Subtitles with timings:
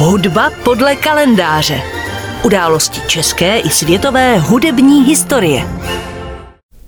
[0.00, 1.82] Hudba podle kalendáře.
[2.44, 5.68] Události české i světové hudební historie.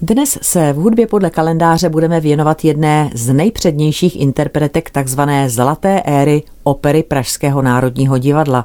[0.00, 6.42] Dnes se v hudbě podle kalendáře budeme věnovat jedné z nejpřednějších interpretek takzvané zlaté éry
[6.62, 8.64] opery Pražského národního divadla.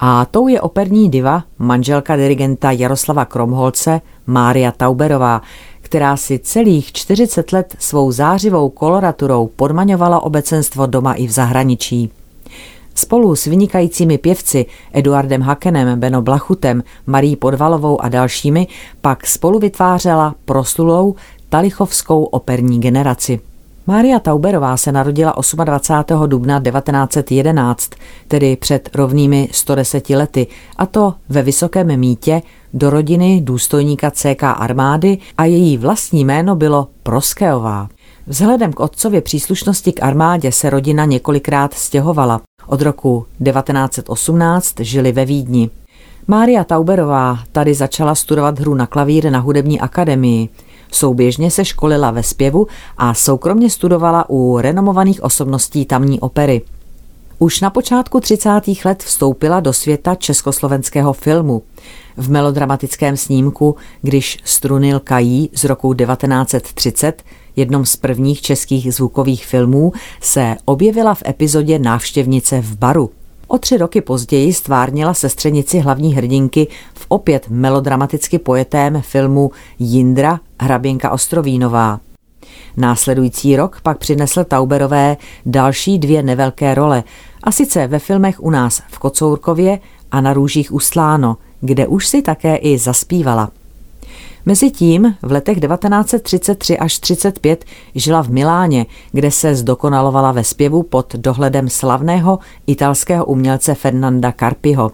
[0.00, 5.42] A tou je operní diva, manželka dirigenta Jaroslava Kromholce, Mária Tauberová,
[5.80, 12.10] která si celých 40 let svou zářivou koloraturou podmaňovala obecenstvo doma i v zahraničí.
[12.98, 18.66] Spolu s vynikajícími pěvci Eduardem Hakenem, Beno Blachutem, Marí Podvalovou a dalšími
[19.00, 21.14] pak spolu vytvářela proslulou
[21.48, 23.40] talichovskou operní generaci.
[23.86, 26.28] Mária Tauberová se narodila 28.
[26.28, 27.90] dubna 1911,
[28.28, 32.42] tedy před rovnými 110 lety, a to ve Vysokém mítě
[32.74, 37.88] do rodiny důstojníka CK armády a její vlastní jméno bylo Proskeová.
[38.26, 42.40] Vzhledem k otcově příslušnosti k armádě se rodina několikrát stěhovala.
[42.66, 45.70] Od roku 1918 žili ve Vídni.
[46.26, 50.48] Mária Tauberová tady začala studovat hru na klavír na hudební akademii.
[50.92, 52.66] Souběžně se školila ve zpěvu
[52.98, 56.62] a soukromně studovala u renomovaných osobností tamní opery.
[57.38, 58.50] Už na počátku 30.
[58.84, 61.62] let vstoupila do světa československého filmu.
[62.16, 67.22] V melodramatickém snímku Když strunil Kají z roku 1930
[67.56, 73.10] jednom z prvních českých zvukových filmů, se objevila v epizodě Návštěvnice v baru.
[73.48, 81.10] O tři roky později stvárnila sestřenici hlavní hrdinky v opět melodramaticky pojetém filmu Jindra Hraběnka
[81.10, 82.00] Ostrovínová.
[82.76, 87.04] Následující rok pak přinesl Tauberové další dvě nevelké role,
[87.42, 89.78] a sice ve filmech u nás v Kocourkově
[90.10, 93.50] a na Růžích Usláno, kde už si také i zaspívala.
[94.46, 101.14] Mezitím v letech 1933 až 35 žila v Miláně, kde se zdokonalovala ve zpěvu pod
[101.14, 104.92] dohledem slavného italského umělce Fernanda Carpiho.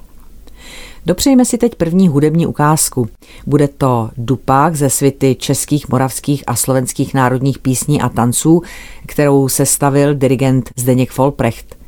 [1.06, 3.08] Dopřejme si teď první hudební ukázku.
[3.46, 8.62] Bude to dupák ze svity českých, moravských a slovenských národních písní a tanců,
[9.06, 11.81] kterou sestavil dirigent Zdeněk Folprecht.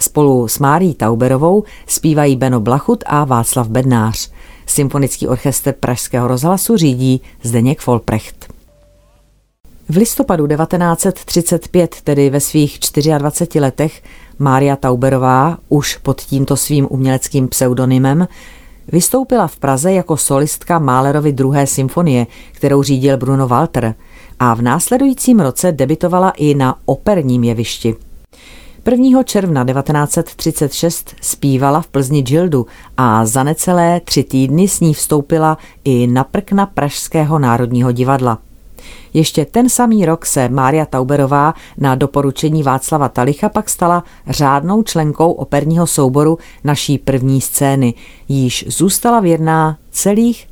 [0.00, 4.30] Spolu s Márí Tauberovou zpívají Beno Blachut a Václav Bednář.
[4.66, 8.52] Symfonický orchestr Pražského rozhlasu řídí Zdeněk Folprecht.
[9.88, 12.78] V listopadu 1935, tedy ve svých
[13.18, 14.02] 24 letech,
[14.38, 18.28] Mária Tauberová, už pod tímto svým uměleckým pseudonymem,
[18.92, 23.94] vystoupila v Praze jako solistka Málerovi druhé symfonie, kterou řídil Bruno Walter
[24.38, 27.96] a v následujícím roce debitovala i na operním jevišti.
[28.86, 29.22] 1.
[29.22, 36.06] června 1936 zpívala v Plzni Gildu a za necelé tři týdny s ní vstoupila i
[36.06, 38.38] na prkna Pražského národního divadla.
[39.14, 45.32] Ještě ten samý rok se Mária Tauberová na doporučení Václava Talicha pak stala řádnou členkou
[45.32, 47.94] operního souboru naší první scény,
[48.28, 50.46] již zůstala věrná celých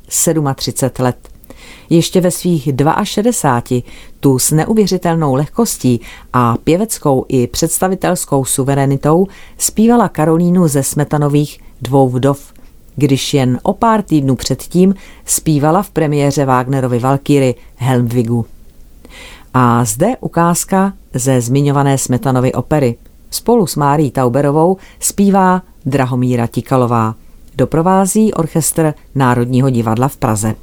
[0.55, 1.28] 37 let.
[1.89, 2.69] Ještě ve svých
[3.03, 3.81] 62
[4.19, 6.01] tu s neuvěřitelnou lehkostí
[6.33, 12.53] a pěveckou i představitelskou suverenitou zpívala Karolínu ze Smetanových dvou vdov,
[12.95, 18.45] když jen o pár týdnů předtím zpívala v premiéře Wagnerovy Valkýry Helmvigu.
[19.53, 22.95] A zde ukázka ze zmiňované Smetanovy opery.
[23.29, 27.15] Spolu s Márí Tauberovou zpívá Drahomíra Tikalová.
[27.55, 30.55] Doprovází orchestr Národního divadla v Praze.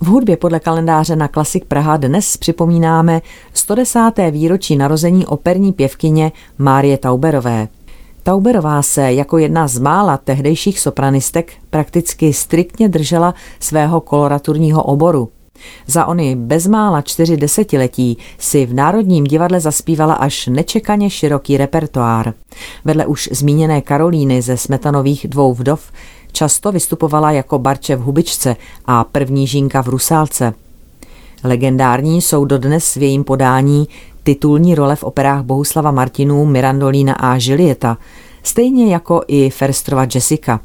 [0.00, 3.22] V hudbě podle kalendáře na Klasik Praha dnes připomínáme
[3.54, 4.00] 110.
[4.30, 7.68] výročí narození operní pěvkyně Márie Tauberové.
[8.22, 15.28] Tauberová se jako jedna z mála tehdejších sopranistek prakticky striktně držela svého koloraturního oboru.
[15.86, 22.34] Za ony bezmála čtyři desetiletí si v Národním divadle zaspívala až nečekaně široký repertoár.
[22.84, 25.92] Vedle už zmíněné Karolíny ze Smetanových dvou vdov
[26.32, 28.56] Často vystupovala jako barče v hubičce
[28.86, 30.54] a první žínka v rusálce.
[31.44, 33.88] Legendární jsou dodnes v jejím podání
[34.22, 37.98] titulní role v operách Bohuslava Martinů, Mirandolína a Julieta,
[38.42, 40.60] stejně jako i Ferstrova Jessica.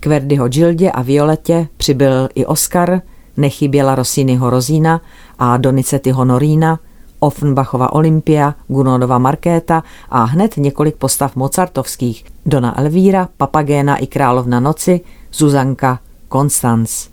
[0.00, 3.00] K Verdiho Gildě a Violetě přibyl i Oscar,
[3.36, 5.00] nechyběla Rossiniho Rozína
[5.38, 6.78] a Donizettiho Norína–
[7.22, 15.00] Offenbachova Olympia, Gunodova Markéta a hned několik postav mozartovských, Dona Elvíra, Papagéna i Královna noci,
[15.32, 15.98] Zuzanka,
[16.28, 17.08] Konstanc.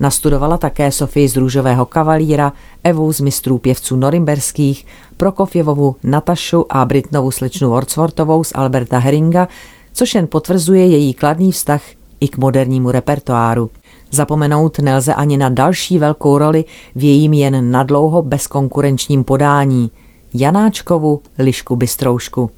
[0.00, 2.52] Nastudovala také Sofii z Růžového kavalíra,
[2.84, 4.86] Evu z mistrů pěvců norimberských,
[5.16, 9.48] Prokofjevovu Natašu a Britnovu slečnu Wordswortovou z Alberta Heringa,
[9.92, 11.82] což jen potvrzuje její kladný vztah
[12.20, 13.70] i k modernímu repertoáru.
[14.14, 16.64] Zapomenout nelze ani na další velkou roli
[16.94, 19.90] v jejím jen nadlouho bezkonkurenčním podání
[20.34, 22.50] Janáčkovu Lišku Bystroušku.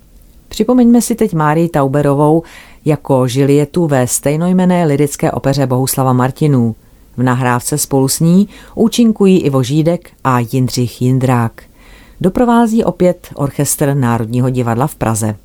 [0.48, 2.42] Připomeňme si teď Márii Tauberovou
[2.84, 6.74] jako Žilietu ve stejnojmené lirické opeře Bohuslava Martinů.
[7.16, 11.62] V nahrávce spolu s ní účinkují Ivo Žídek a Jindřich Jindrák.
[12.20, 15.36] Doprovází opět orchestr Národního divadla v Praze.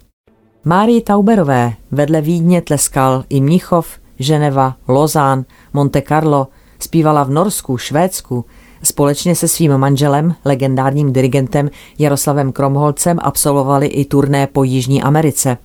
[0.65, 3.87] Márii Tauberové vedle Vídně tleskal i Mnichov,
[4.19, 6.47] Ženeva, Lozán, Monte Carlo,
[6.79, 8.45] zpívala v Norsku, Švédsku,
[8.83, 11.69] Společně se svým manželem, legendárním dirigentem
[11.99, 15.57] Jaroslavem Kromholcem absolvovali i turné po Jižní Americe.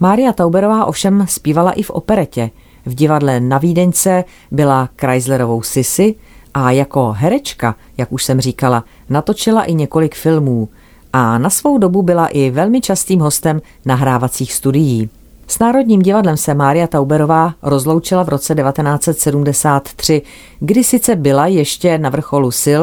[0.00, 2.50] Mária Tauberová ovšem zpívala i v operetě.
[2.86, 6.14] V divadle na Vídeňce byla Chryslerovou Sisi
[6.54, 10.68] a jako herečka, jak už jsem říkala, natočila i několik filmů
[11.12, 15.10] a na svou dobu byla i velmi častým hostem nahrávacích studií.
[15.50, 20.22] S Národním divadlem se Mária Tauberová rozloučila v roce 1973,
[20.60, 22.82] kdy sice byla ještě na vrcholu sil,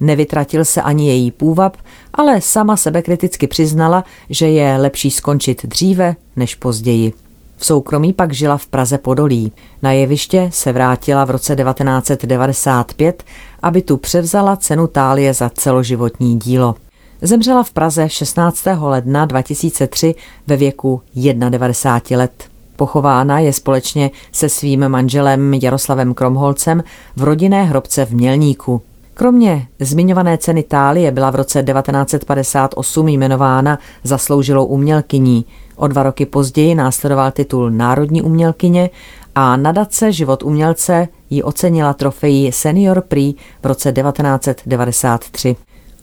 [0.00, 1.76] nevytratil se ani její půvab,
[2.14, 7.12] ale sama sebe kriticky přiznala, že je lepší skončit dříve než později.
[7.56, 9.52] V soukromí pak žila v Praze Podolí.
[9.82, 13.24] Na jeviště se vrátila v roce 1995,
[13.62, 16.74] aby tu převzala cenu Tálie za celoživotní dílo.
[17.22, 18.66] Zemřela v Praze 16.
[18.80, 20.14] ledna 2003
[20.46, 22.44] ve věku 91 let.
[22.76, 26.84] Pochována je společně se svým manželem Jaroslavem Kromholcem
[27.16, 28.82] v rodinné hrobce v Mělníku.
[29.14, 35.44] Kromě zmiňované ceny Tálie byla v roce 1958 jmenována zasloužilou umělkyní.
[35.76, 38.90] O dva roky později následoval titul Národní umělkyně
[39.34, 45.56] a nadace Život umělce ji ocenila trofejí Senior Prix v roce 1993.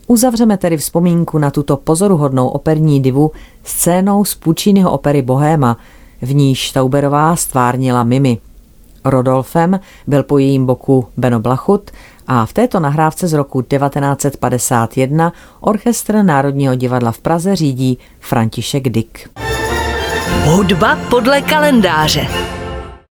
[0.07, 3.31] Uzavřeme tedy vzpomínku na tuto pozoruhodnou operní divu
[3.63, 5.77] scénou z Pučínyho opery Bohéma,
[6.21, 8.37] v níž Tauberová stvárnila Mimi.
[9.05, 11.91] Rodolfem byl po jejím boku Beno Blachut
[12.27, 19.29] a v této nahrávce z roku 1951 orchestr Národního divadla v Praze řídí František Dick.
[20.45, 22.27] Hudba podle kalendáře.